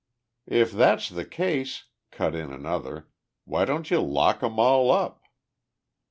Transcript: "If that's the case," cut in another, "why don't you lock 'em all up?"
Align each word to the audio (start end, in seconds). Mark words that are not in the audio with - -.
"If 0.47 0.71
that's 0.71 1.09
the 1.09 1.25
case," 1.25 1.85
cut 2.09 2.33
in 2.33 2.51
another, 2.51 3.07
"why 3.45 3.65
don't 3.65 3.91
you 3.91 4.01
lock 4.01 4.41
'em 4.41 4.57
all 4.57 4.89
up?" 4.89 5.21